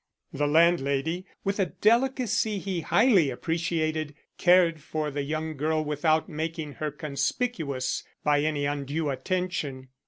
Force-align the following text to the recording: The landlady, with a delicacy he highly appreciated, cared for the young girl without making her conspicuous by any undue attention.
The 0.33 0.47
landlady, 0.47 1.27
with 1.43 1.59
a 1.59 1.67
delicacy 1.67 2.57
he 2.57 2.81
highly 2.81 3.29
appreciated, 3.29 4.15
cared 4.39 4.81
for 4.81 5.11
the 5.11 5.21
young 5.21 5.55
girl 5.55 5.85
without 5.85 6.27
making 6.27 6.71
her 6.81 6.89
conspicuous 6.89 8.03
by 8.23 8.39
any 8.41 8.65
undue 8.65 9.11
attention. 9.11 9.89